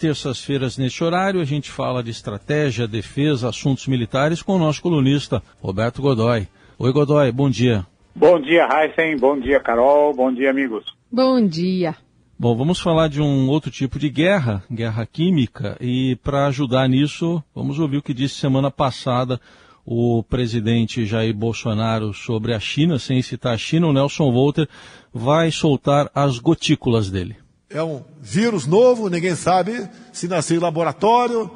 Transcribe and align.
terças-feiras, 0.00 0.78
neste 0.78 1.04
horário, 1.04 1.42
a 1.42 1.44
gente 1.44 1.70
fala 1.70 2.02
de 2.02 2.10
estratégia, 2.10 2.88
defesa, 2.88 3.50
assuntos 3.50 3.86
militares 3.86 4.40
com 4.40 4.56
o 4.56 4.58
nosso 4.58 4.80
colunista, 4.80 5.42
Roberto 5.60 6.00
Godoy. 6.00 6.48
Oi, 6.78 6.92
Godoy, 6.92 7.30
bom 7.30 7.50
dia. 7.50 7.86
Bom 8.16 8.40
dia, 8.40 8.66
Heisen. 8.66 9.18
Bom 9.18 9.38
dia, 9.38 9.60
Carol. 9.60 10.14
Bom 10.14 10.32
dia, 10.32 10.50
amigos. 10.50 10.86
Bom 11.12 11.46
dia. 11.46 11.94
Bom, 12.38 12.56
vamos 12.56 12.80
falar 12.80 13.08
de 13.08 13.20
um 13.20 13.50
outro 13.50 13.70
tipo 13.70 13.98
de 13.98 14.08
guerra, 14.08 14.64
guerra 14.72 15.04
química, 15.04 15.76
e 15.78 16.16
para 16.24 16.46
ajudar 16.46 16.88
nisso, 16.88 17.44
vamos 17.54 17.78
ouvir 17.78 17.98
o 17.98 18.02
que 18.02 18.14
disse 18.14 18.36
semana 18.36 18.70
passada 18.70 19.38
o 19.84 20.22
presidente 20.22 21.04
Jair 21.04 21.34
Bolsonaro 21.34 22.14
sobre 22.14 22.54
a 22.54 22.60
China, 22.60 22.98
sem 22.98 23.20
citar 23.20 23.52
a 23.54 23.58
China, 23.58 23.88
o 23.88 23.92
Nelson 23.92 24.32
Volter 24.32 24.66
vai 25.12 25.50
soltar 25.50 26.10
as 26.14 26.38
gotículas 26.38 27.10
dele. 27.10 27.36
É 27.72 27.80
um 27.80 28.02
vírus 28.20 28.66
novo, 28.66 29.08
ninguém 29.08 29.36
sabe 29.36 29.88
se 30.12 30.26
nasceu 30.26 30.56
em 30.56 30.60
laboratório 30.60 31.48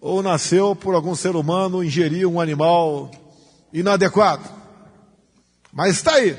ou 0.00 0.20
nasceu 0.20 0.74
por 0.74 0.96
algum 0.96 1.14
ser 1.14 1.36
humano 1.36 1.82
ingerir 1.82 2.26
um 2.26 2.40
animal 2.40 3.08
inadequado. 3.72 4.42
Mas 5.72 5.96
está 5.96 6.14
aí. 6.14 6.36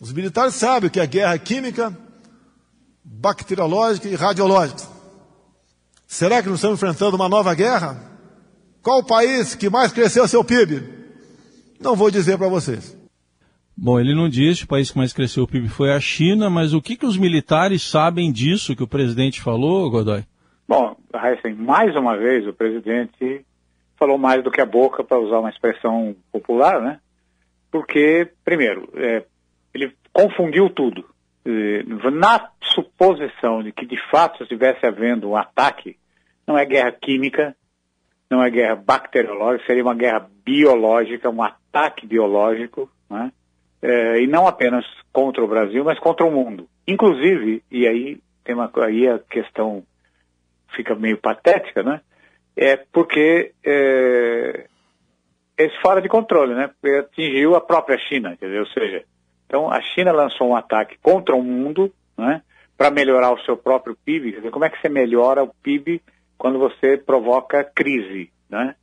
Os 0.00 0.12
militares 0.12 0.54
sabem 0.54 0.88
que 0.88 1.00
é 1.00 1.06
guerra 1.06 1.36
química, 1.36 1.96
bacteriológica 3.02 4.08
e 4.08 4.14
radiológica. 4.14 4.82
Será 6.06 6.40
que 6.40 6.48
nós 6.48 6.58
estamos 6.58 6.78
enfrentando 6.78 7.16
uma 7.16 7.28
nova 7.28 7.52
guerra? 7.54 8.00
Qual 8.82 9.00
o 9.00 9.04
país 9.04 9.56
que 9.56 9.68
mais 9.68 9.90
cresceu 9.90 10.28
seu 10.28 10.44
PIB? 10.44 10.94
Não 11.80 11.96
vou 11.96 12.08
dizer 12.08 12.38
para 12.38 12.46
vocês. 12.46 12.96
Bom, 13.78 14.00
ele 14.00 14.14
não 14.14 14.28
disse 14.28 14.64
o 14.64 14.68
país 14.68 14.90
que 14.90 14.96
mais 14.96 15.12
cresceu 15.12 15.44
o 15.44 15.46
PIB 15.46 15.68
foi 15.68 15.92
a 15.92 16.00
China, 16.00 16.48
mas 16.48 16.72
o 16.72 16.80
que, 16.80 16.96
que 16.96 17.04
os 17.04 17.18
militares 17.18 17.82
sabem 17.82 18.32
disso 18.32 18.74
que 18.74 18.82
o 18.82 18.88
presidente 18.88 19.42
falou, 19.42 19.90
Godoy? 19.90 20.24
Bom, 20.66 20.96
Heisen, 21.14 21.54
mais 21.54 21.94
uma 21.94 22.16
vez 22.16 22.46
o 22.46 22.54
presidente 22.54 23.44
falou 23.98 24.16
mais 24.16 24.42
do 24.42 24.50
que 24.50 24.60
a 24.60 24.66
boca, 24.66 25.04
para 25.04 25.18
usar 25.18 25.40
uma 25.40 25.50
expressão 25.50 26.16
popular, 26.32 26.80
né? 26.80 27.00
Porque, 27.70 28.30
primeiro, 28.44 28.88
é, 28.94 29.24
ele 29.74 29.92
confundiu 30.12 30.70
tudo. 30.70 31.04
Na 32.12 32.50
suposição 32.74 33.62
de 33.62 33.72
que 33.72 33.86
de 33.86 33.98
fato 34.10 34.42
estivesse 34.42 34.84
havendo 34.84 35.28
um 35.28 35.36
ataque, 35.36 35.96
não 36.46 36.58
é 36.58 36.64
guerra 36.64 36.92
química, 36.92 37.54
não 38.30 38.42
é 38.42 38.50
guerra 38.50 38.74
bacteriológica, 38.74 39.66
seria 39.66 39.82
uma 39.82 39.94
guerra 39.94 40.28
biológica, 40.44 41.30
um 41.30 41.42
ataque 41.42 42.06
biológico, 42.06 42.90
né? 43.08 43.30
É, 43.86 44.20
e 44.20 44.26
não 44.26 44.48
apenas 44.48 44.84
contra 45.12 45.44
o 45.44 45.46
Brasil, 45.46 45.84
mas 45.84 45.96
contra 46.00 46.26
o 46.26 46.30
mundo. 46.30 46.68
Inclusive, 46.88 47.62
e 47.70 47.86
aí 47.86 48.18
tem 48.42 48.52
uma 48.52 48.68
aí 48.82 49.08
a 49.08 49.20
questão 49.20 49.84
fica 50.74 50.96
meio 50.96 51.18
patética, 51.18 51.84
né? 51.84 52.00
É 52.56 52.76
porque 52.76 53.52
é, 53.64 54.66
é 55.56 55.68
fora 55.80 56.02
de 56.02 56.08
controle, 56.08 56.52
né? 56.52 56.68
Porque 56.68 56.96
atingiu 56.96 57.54
a 57.54 57.60
própria 57.60 57.96
China, 58.08 58.36
quer 58.36 58.46
dizer, 58.46 58.58
ou 58.58 58.66
seja, 58.66 59.04
então 59.46 59.70
a 59.70 59.80
China 59.80 60.10
lançou 60.10 60.48
um 60.48 60.56
ataque 60.56 60.98
contra 61.00 61.36
o 61.36 61.42
mundo, 61.42 61.92
né? 62.18 62.42
Para 62.76 62.90
melhorar 62.90 63.32
o 63.32 63.40
seu 63.44 63.56
próprio 63.56 63.96
PIB. 64.04 64.32
Quer 64.32 64.38
dizer, 64.38 64.50
como 64.50 64.64
é 64.64 64.70
que 64.70 64.80
você 64.80 64.88
melhora 64.88 65.44
o 65.44 65.54
PIB 65.62 66.02
quando 66.36 66.58
você 66.58 66.96
provoca 66.96 67.62
crise, 67.62 68.32
né? 68.50 68.74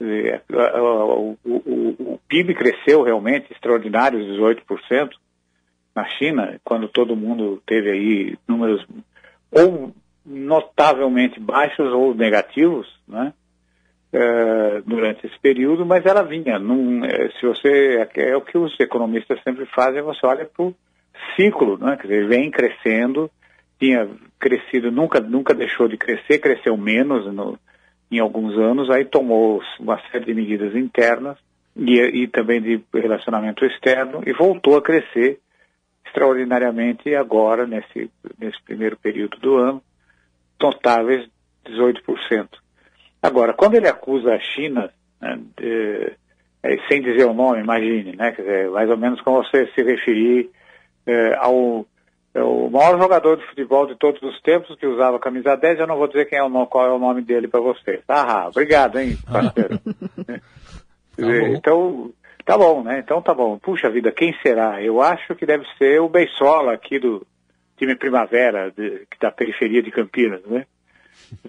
O, 0.00 1.36
o, 1.44 2.12
o, 2.14 2.20
PIB 2.26 2.54
cresceu 2.54 3.02
realmente 3.02 3.52
extraordinários 3.52 4.26
18% 4.26 5.10
na 5.94 6.04
China, 6.08 6.58
quando 6.64 6.88
todo 6.88 7.16
mundo 7.16 7.62
teve 7.66 7.90
aí 7.90 8.38
números 8.48 8.86
ou 9.50 9.92
notavelmente 10.24 11.38
baixos 11.38 11.92
ou 11.92 12.14
negativos, 12.14 12.86
né? 13.06 13.32
É, 14.12 14.80
durante 14.84 15.24
esse 15.24 15.38
período, 15.38 15.86
mas 15.86 16.04
ela 16.04 16.22
vinha. 16.22 16.58
Num, 16.58 17.04
é, 17.04 17.30
se 17.38 17.46
você 17.46 18.08
é, 18.16 18.30
é 18.30 18.36
o 18.36 18.40
que 18.40 18.58
os 18.58 18.74
economistas 18.80 19.40
sempre 19.44 19.66
fazem, 19.66 20.02
você 20.02 20.26
olha 20.26 20.44
para 20.44 20.64
o 20.64 20.74
ciclo, 21.36 21.78
né? 21.78 21.96
Quer 21.96 22.08
dizer, 22.08 22.26
vem 22.26 22.50
crescendo, 22.50 23.30
tinha 23.78 24.08
crescido, 24.38 24.90
nunca, 24.90 25.20
nunca 25.20 25.54
deixou 25.54 25.86
de 25.86 25.96
crescer, 25.96 26.38
cresceu 26.38 26.76
menos 26.76 27.32
no, 27.32 27.56
em 28.10 28.18
alguns 28.18 28.56
anos, 28.58 28.90
aí 28.90 29.04
tomou 29.04 29.62
uma 29.78 30.00
série 30.10 30.24
de 30.24 30.34
medidas 30.34 30.74
internas 30.74 31.36
e, 31.76 32.00
e 32.00 32.28
também 32.28 32.60
de 32.60 32.82
relacionamento 32.92 33.64
externo 33.64 34.22
e 34.26 34.32
voltou 34.32 34.76
a 34.76 34.82
crescer 34.82 35.38
extraordinariamente 36.04 37.14
agora, 37.14 37.66
nesse, 37.66 38.10
nesse 38.38 38.60
primeiro 38.64 38.96
período 38.96 39.38
do 39.38 39.56
ano, 39.56 39.82
notáveis 40.60 41.28
18%. 41.64 42.48
Agora, 43.22 43.52
quando 43.52 43.74
ele 43.74 43.86
acusa 43.86 44.34
a 44.34 44.40
China, 44.40 44.90
né, 45.20 45.38
de, 45.56 46.12
é, 46.62 46.76
sem 46.88 47.02
dizer 47.02 47.26
o 47.26 47.34
nome, 47.34 47.60
imagine, 47.60 48.16
né, 48.16 48.32
dizer, 48.32 48.70
mais 48.70 48.90
ou 48.90 48.96
menos 48.96 49.20
como 49.20 49.44
você 49.44 49.66
se 49.68 49.82
referir 49.82 50.50
é, 51.06 51.34
ao 51.36 51.86
é 52.32 52.42
o 52.42 52.70
maior 52.70 52.98
jogador 52.98 53.36
de 53.36 53.46
futebol 53.46 53.86
de 53.86 53.96
todos 53.96 54.22
os 54.22 54.40
tempos 54.42 54.76
que 54.76 54.86
usava 54.86 55.18
camisa 55.18 55.56
10, 55.56 55.80
eu 55.80 55.86
não 55.86 55.96
vou 55.96 56.06
dizer 56.06 56.26
quem 56.26 56.38
é 56.38 56.42
o, 56.42 56.66
qual 56.66 56.86
é 56.86 56.92
o 56.92 56.98
nome 56.98 57.22
dele 57.22 57.48
para 57.48 57.60
você. 57.60 58.02
Ah, 58.08 58.46
obrigado, 58.48 58.98
hein, 58.98 59.18
parceiro. 59.30 59.78
tá 61.16 61.48
então, 61.52 62.12
tá 62.44 62.56
bom, 62.56 62.84
né? 62.84 63.00
Então 63.00 63.20
tá 63.20 63.34
bom. 63.34 63.58
Puxa 63.58 63.90
vida, 63.90 64.12
quem 64.12 64.32
será? 64.42 64.80
Eu 64.80 65.02
acho 65.02 65.34
que 65.34 65.44
deve 65.44 65.64
ser 65.76 66.00
o 66.00 66.08
Beisola 66.08 66.72
aqui 66.72 67.00
do 67.00 67.26
time 67.76 67.96
Primavera, 67.96 68.70
de, 68.70 69.06
da 69.20 69.32
periferia 69.32 69.82
de 69.82 69.90
Campinas, 69.90 70.42
né? 70.46 70.66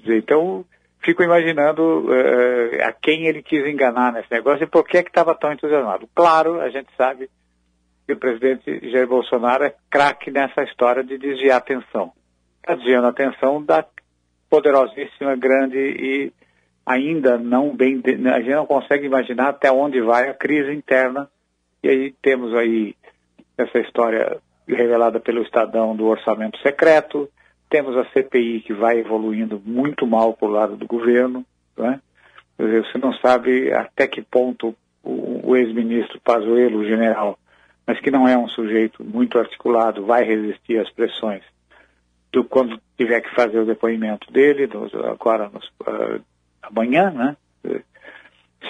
Então, 0.05 0.65
fico 1.03 1.21
imaginando 1.21 2.07
uh, 2.07 2.83
a 2.83 2.91
quem 2.91 3.27
ele 3.27 3.43
quis 3.43 3.65
enganar 3.67 4.13
nesse 4.13 4.31
negócio 4.31 4.63
e 4.63 4.67
por 4.67 4.83
que 4.87 4.97
é 4.97 5.03
que 5.03 5.09
estava 5.09 5.35
tão 5.35 5.51
entusiasmado. 5.51 6.09
Claro, 6.15 6.59
a 6.59 6.69
gente 6.69 6.89
sabe 6.97 7.29
que 8.11 8.13
o 8.13 8.17
presidente 8.17 8.91
Jair 8.91 9.07
Bolsonaro 9.07 9.63
é 9.63 9.73
craque 9.89 10.29
nessa 10.29 10.63
história 10.63 11.03
de 11.03 11.17
desviar 11.17 11.55
a 11.55 11.57
atenção. 11.57 12.11
Está 12.59 12.75
desviando 12.75 13.07
a 13.07 13.11
atenção 13.11 13.63
da 13.63 13.85
poderosíssima, 14.49 15.35
grande 15.35 15.77
e 15.77 16.33
ainda 16.85 17.37
não 17.37 17.73
bem. 17.73 18.01
A 18.33 18.39
gente 18.39 18.51
não 18.53 18.65
consegue 18.65 19.05
imaginar 19.05 19.49
até 19.49 19.71
onde 19.71 20.01
vai 20.01 20.29
a 20.29 20.33
crise 20.33 20.73
interna. 20.73 21.29
E 21.81 21.89
aí 21.89 22.13
temos 22.21 22.53
aí 22.53 22.95
essa 23.57 23.79
história 23.79 24.37
revelada 24.67 25.19
pelo 25.19 25.41
Estadão 25.41 25.95
do 25.95 26.05
orçamento 26.05 26.57
secreto, 26.59 27.29
temos 27.69 27.95
a 27.97 28.05
CPI 28.11 28.61
que 28.61 28.73
vai 28.73 28.99
evoluindo 28.99 29.61
muito 29.65 30.05
mal 30.05 30.37
o 30.39 30.47
lado 30.47 30.75
do 30.75 30.85
governo. 30.85 31.45
Né? 31.77 31.99
Você 32.57 32.97
não 32.97 33.13
sabe 33.15 33.71
até 33.73 34.07
que 34.07 34.21
ponto 34.21 34.75
o, 35.03 35.51
o 35.51 35.55
ex-ministro 35.55 36.19
Pazuello, 36.21 36.79
o 36.79 36.85
general, 36.85 37.37
mas 37.91 37.99
que 37.99 38.09
não 38.09 38.25
é 38.25 38.37
um 38.37 38.47
sujeito 38.47 39.03
muito 39.03 39.37
articulado, 39.37 40.05
vai 40.05 40.23
resistir 40.23 40.79
às 40.79 40.89
pressões 40.91 41.43
do 42.31 42.41
quando 42.45 42.79
tiver 42.97 43.19
que 43.19 43.35
fazer 43.35 43.59
o 43.59 43.65
depoimento 43.65 44.31
dele, 44.31 44.69
agora 45.11 45.49
nos, 45.49 45.67
uh, 45.81 46.23
amanhã, 46.63 47.11
né? 47.11 47.35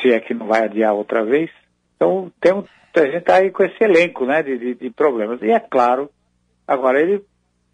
Se 0.02 0.12
é 0.12 0.20
que 0.20 0.34
não 0.34 0.48
vai 0.48 0.64
adiar 0.64 0.96
outra 0.96 1.24
vez. 1.24 1.52
Então, 1.96 2.32
tem, 2.42 2.52
a 2.52 3.06
gente 3.06 3.18
está 3.18 3.36
aí 3.36 3.52
com 3.52 3.64
esse 3.64 3.84
elenco 3.84 4.26
né, 4.26 4.42
de, 4.42 4.58
de, 4.58 4.74
de, 4.74 4.90
problemas. 4.90 5.40
E 5.44 5.52
é 5.52 5.60
claro, 5.60 6.10
agora 6.68 7.00
ele 7.00 7.24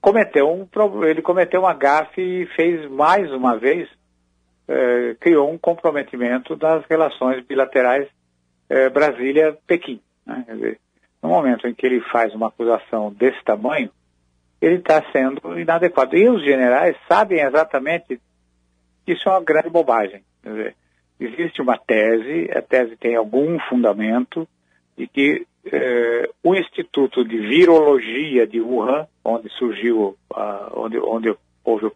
cometeu 0.01 0.49
um 0.49 0.67
ele 1.05 1.21
cometeu 1.21 1.61
uma 1.61 1.73
gafe 1.73 2.19
e 2.19 2.45
fez 2.57 2.91
mais 2.91 3.31
uma 3.31 3.57
vez, 3.57 3.87
eh, 4.67 5.15
criou 5.21 5.49
um 5.49 5.57
comprometimento 5.57 6.57
das 6.57 6.83
relações 6.89 7.41
bilaterais 7.45 8.05
eh, 8.69 8.89
Brasília-Pequim. 8.89 10.01
Né? 10.25 10.43
Quer 10.45 10.55
dizer, 10.55 10.79
no 11.21 11.29
momento 11.29 11.67
em 11.67 11.73
que 11.73 11.85
ele 11.85 12.01
faz 12.11 12.33
uma 12.33 12.47
acusação 12.47 13.11
desse 13.11 13.43
tamanho, 13.43 13.89
ele 14.61 14.75
está 14.75 15.03
sendo 15.11 15.59
inadequado. 15.59 16.15
E 16.15 16.29
os 16.29 16.43
generais 16.43 16.95
sabem 17.07 17.39
exatamente 17.39 18.19
que 19.05 19.13
isso 19.13 19.27
é 19.27 19.31
uma 19.31 19.43
grande 19.43 19.69
bobagem. 19.69 20.23
Dizer, 20.43 20.75
existe 21.19 21.61
uma 21.61 21.77
tese, 21.77 22.49
a 22.55 22.61
tese 22.61 22.95
tem 22.97 23.15
algum 23.15 23.59
fundamento, 23.69 24.47
de 24.97 25.07
que 25.07 25.45
eh, 25.65 26.29
o 26.43 26.55
Instituto 26.55 27.23
de 27.23 27.37
Virologia 27.37 28.47
de 28.47 28.59
Wuhan, 28.59 29.07
onde 29.23 29.49
surgiu, 29.49 30.17
onde, 30.73 30.97
onde, 30.99 31.35
houve, 31.63 31.91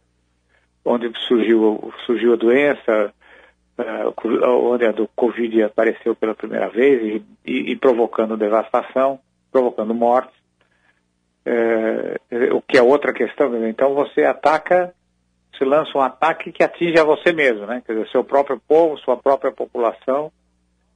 onde 0.85 1.11
surgiu, 1.27 1.91
surgiu 2.05 2.33
a 2.33 2.37
doença, 2.37 3.13
onde 4.15 4.85
a 4.85 4.91
do 4.91 5.07
Covid 5.15 5.63
apareceu 5.63 6.15
pela 6.15 6.35
primeira 6.35 6.69
vez 6.69 7.01
e, 7.01 7.25
e, 7.45 7.71
e 7.71 7.75
provocando 7.75 8.37
devastação, 8.37 9.19
provocando 9.51 9.93
mortes, 9.93 10.35
é, 11.45 12.19
o 12.53 12.61
que 12.61 12.77
é 12.77 12.81
outra 12.81 13.13
questão. 13.13 13.67
Então 13.67 13.93
você 13.93 14.23
ataca, 14.23 14.93
se 15.57 15.63
lança 15.63 15.97
um 15.97 16.01
ataque 16.01 16.51
que 16.51 16.63
atinge 16.63 16.99
a 16.99 17.03
você 17.03 17.33
mesmo, 17.33 17.65
né? 17.65 17.81
Quer 17.85 17.93
dizer, 17.93 18.09
seu 18.09 18.23
próprio 18.23 18.61
povo, 18.67 18.97
sua 18.99 19.17
própria 19.17 19.51
população, 19.51 20.31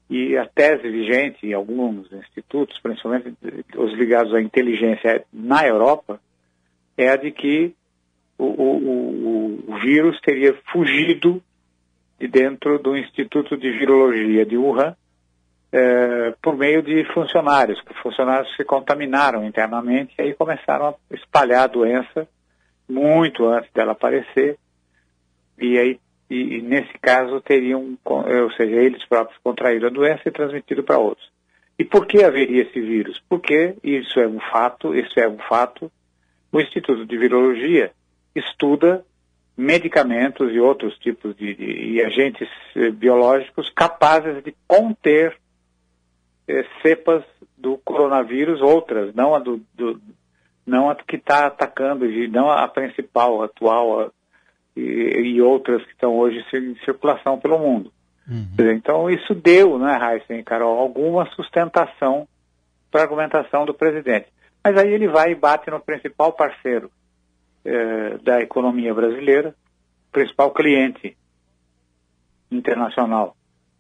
e 0.10 0.38
a 0.38 0.46
tese 0.46 0.88
vigente 0.88 1.48
em 1.48 1.54
alguns 1.54 2.12
institutos, 2.12 2.80
principalmente 2.80 3.34
os 3.76 3.94
ligados 3.94 4.34
à 4.36 4.42
inteligência 4.42 5.26
na 5.34 5.66
Europa, 5.66 6.20
é 6.96 7.10
a 7.10 7.16
de 7.16 7.32
que 7.32 7.74
o, 8.38 8.46
o, 8.46 9.64
o 9.68 9.80
vírus 9.80 10.20
teria 10.22 10.54
fugido 10.72 11.42
de 12.20 12.28
dentro 12.28 12.80
do 12.80 12.98
Instituto 12.98 13.58
de 13.58 13.72
Virologia 13.72 14.46
de 14.46 14.58
Wuhan 14.58 14.96
é, 15.72 16.34
por 16.42 16.56
meio 16.56 16.82
de 16.82 17.04
funcionários, 17.14 17.82
que 17.82 17.94
funcionários 17.96 18.56
se 18.56 18.64
contaminaram 18.64 19.46
internamente 19.46 20.14
e 20.18 20.22
aí 20.22 20.34
começaram 20.34 20.88
a 20.88 21.16
espalhar 21.16 21.64
a 21.64 21.68
doença 21.68 22.28
muito 22.88 23.46
antes 23.46 23.72
dela 23.74 23.92
aparecer 23.92 24.58
e 25.58 25.78
aí 25.78 26.00
e, 26.30 26.58
e 26.58 26.62
nesse 26.62 26.94
caso 27.00 27.40
teriam, 27.42 27.98
ou 28.04 28.52
seja, 28.54 28.76
eles 28.76 29.06
próprios 29.06 29.40
contraíram 29.44 29.88
a 29.88 29.92
doença 29.92 30.22
e 30.26 30.32
transmitido 30.32 30.84
para 30.84 30.98
outros. 30.98 31.30
E 31.78 31.84
por 31.84 32.08
que 32.08 32.24
haveria 32.24 32.64
esse 32.64 32.80
vírus? 32.80 33.22
Porque 33.30 33.76
isso 33.84 34.20
é 34.20 34.28
um 34.28 34.40
fato, 34.40 34.96
isso 34.96 35.20
é 35.20 35.28
um 35.28 35.38
fato. 35.38 35.92
O 36.52 36.60
Instituto 36.60 37.06
de 37.06 37.18
Virologia 37.18 37.92
estuda 38.34 39.06
medicamentos 39.58 40.52
e 40.52 40.60
outros 40.60 40.98
tipos 40.98 41.36
de, 41.36 41.56
de 41.56 42.04
agentes 42.04 42.50
eh, 42.76 42.92
biológicos 42.92 43.70
capazes 43.70 44.44
de 44.44 44.54
conter 44.68 45.38
eh, 46.48 46.66
cepas 46.82 47.24
do 47.58 47.78
coronavírus, 47.78 48.62
outras, 48.62 49.16
não 49.16 49.34
a 49.34 49.40
do, 49.40 49.62
do 49.74 50.00
não 50.66 50.90
a 50.90 50.96
que 50.96 51.16
está 51.16 51.46
atacando, 51.46 52.06
não 52.30 52.50
a 52.50 52.68
principal, 52.68 53.42
a 53.42 53.46
atual 53.46 54.02
a, 54.02 54.12
e, 54.76 54.82
e, 54.82 55.42
outras 55.42 55.84
que 55.86 55.92
estão 55.92 56.18
hoje 56.18 56.44
em 56.54 56.76
circulação 56.84 57.40
pelo 57.40 57.60
mundo. 57.60 57.94
Uhum. 58.28 58.72
Então 58.72 59.10
isso 59.10 59.34
deu, 59.34 59.78
né, 59.78 59.98
Heisen 60.02 60.40
e 60.40 60.44
Carol, 60.44 60.80
alguma 60.80 61.26
sustentação 61.32 62.28
para 62.92 63.02
a 63.02 63.04
argumentação 63.04 63.66
do 63.66 63.74
presidente. 63.74 64.28
Mas 64.64 64.76
aí 64.78 64.92
ele 64.92 65.08
vai 65.08 65.32
e 65.32 65.36
bate 65.36 65.70
no 65.70 65.80
principal 65.80 66.34
parceiro 66.34 66.90
eh, 67.66 68.18
da 68.24 68.42
economia 68.42 68.94
brasileira, 68.94 69.56
principal 70.12 70.52
cliente 70.52 71.18
internacional 72.52 73.36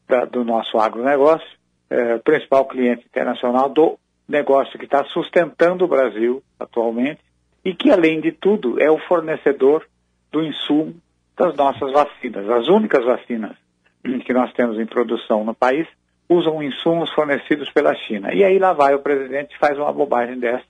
da, 0.07 0.25
do 0.25 0.43
nosso 0.43 0.77
agronegócio, 0.77 1.47
é, 1.89 2.17
principal 2.17 2.65
cliente 2.65 3.05
internacional 3.05 3.69
do 3.69 3.97
negócio 4.27 4.77
que 4.79 4.85
está 4.85 5.03
sustentando 5.05 5.85
o 5.85 5.87
Brasil 5.87 6.41
atualmente 6.59 7.21
e 7.63 7.73
que, 7.73 7.91
além 7.91 8.19
de 8.19 8.31
tudo, 8.31 8.81
é 8.81 8.89
o 8.89 8.97
fornecedor 9.07 9.85
do 10.31 10.43
insumo 10.43 10.95
das 11.37 11.55
nossas 11.55 11.91
vacinas. 11.91 12.49
As 12.49 12.67
únicas 12.67 13.03
vacinas 13.05 13.55
que 14.25 14.33
nós 14.33 14.51
temos 14.53 14.79
em 14.79 14.85
produção 14.85 15.43
no 15.43 15.53
país 15.53 15.87
usam 16.29 16.61
insumos 16.61 17.11
fornecidos 17.11 17.69
pela 17.71 17.95
China. 17.95 18.33
E 18.33 18.43
aí 18.43 18.57
lá 18.57 18.73
vai 18.73 18.93
o 18.93 18.99
presidente 18.99 19.55
e 19.55 19.59
faz 19.59 19.77
uma 19.77 19.91
bobagem 19.91 20.39
dessa, 20.39 20.65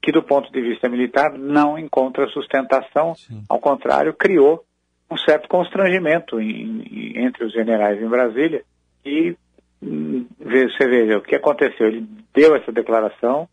que 0.00 0.12
do 0.12 0.22
ponto 0.22 0.50
de 0.52 0.60
vista 0.60 0.88
militar 0.88 1.32
não 1.32 1.78
encontra 1.78 2.28
sustentação, 2.28 3.14
Sim. 3.14 3.42
ao 3.48 3.58
contrário, 3.58 4.14
criou 4.14 4.64
um 5.10 5.16
certo 5.16 5.48
constrangimento 5.48 6.40
em, 6.40 6.82
em, 6.82 7.24
entre 7.24 7.44
os 7.44 7.52
generais 7.52 8.00
em 8.00 8.08
Brasília 8.08 8.62
e 9.04 9.36
você 9.80 10.86
veja 10.86 11.18
o 11.18 11.22
que 11.22 11.34
aconteceu. 11.34 11.86
Ele 11.86 12.06
deu 12.34 12.54
essa 12.56 12.72
declaração, 12.72 13.48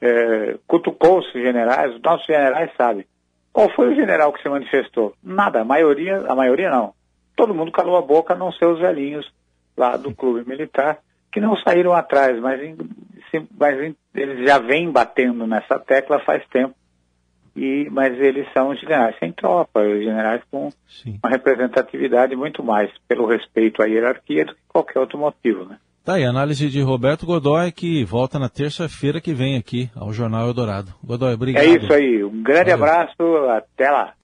é, 0.00 0.56
cutucou 0.66 1.18
os 1.18 1.32
generais, 1.32 1.94
os 1.94 2.02
nossos 2.02 2.26
generais 2.26 2.70
sabem. 2.76 3.06
Qual 3.52 3.70
foi 3.74 3.92
o 3.92 3.94
general 3.94 4.32
que 4.32 4.42
se 4.42 4.48
manifestou? 4.48 5.14
Nada, 5.22 5.60
a 5.60 5.64
maioria, 5.64 6.24
a 6.26 6.34
maioria 6.34 6.70
não. 6.70 6.94
Todo 7.36 7.54
mundo 7.54 7.70
calou 7.70 7.96
a 7.96 8.02
boca, 8.02 8.34
a 8.34 8.36
não 8.36 8.52
ser 8.52 8.66
os 8.66 8.80
velhinhos 8.80 9.30
lá 9.76 9.96
do 9.96 10.14
clube 10.14 10.48
militar, 10.48 10.98
que 11.30 11.40
não 11.40 11.56
saíram 11.56 11.92
atrás, 11.92 12.38
mas, 12.40 12.60
mas 13.58 13.94
eles 14.14 14.46
já 14.46 14.58
vêm 14.58 14.90
batendo 14.90 15.46
nessa 15.46 15.78
tecla 15.78 16.18
faz 16.20 16.44
tempo. 16.48 16.74
E, 17.54 17.88
mas 17.90 18.18
eles 18.18 18.46
são 18.54 18.74
generais 18.74 19.14
sem 19.18 19.30
tropa, 19.30 19.84
generais 19.84 20.42
com 20.50 20.70
Sim. 20.88 21.18
uma 21.22 21.30
representatividade 21.30 22.34
muito 22.34 22.64
mais 22.64 22.90
pelo 23.06 23.26
respeito 23.26 23.82
à 23.82 23.86
hierarquia 23.86 24.46
do 24.46 24.54
que 24.54 24.60
qualquer 24.66 24.98
outro 24.98 25.18
motivo, 25.18 25.66
né? 25.66 25.76
Tá 26.04 26.14
aí, 26.14 26.24
análise 26.24 26.68
de 26.68 26.80
Roberto 26.80 27.24
Godoy, 27.24 27.70
que 27.70 28.04
volta 28.04 28.36
na 28.38 28.48
terça-feira 28.48 29.20
que 29.20 29.32
vem 29.32 29.56
aqui 29.56 29.88
ao 29.94 30.12
Jornal 30.12 30.48
Eldorado. 30.48 30.92
Godoy, 31.04 31.34
obrigado. 31.34 31.62
É 31.62 31.68
isso 31.68 31.92
aí, 31.92 32.24
um 32.24 32.42
grande 32.42 32.70
Valeu. 32.70 32.84
abraço, 32.84 33.22
até 33.50 33.88
lá. 33.88 34.14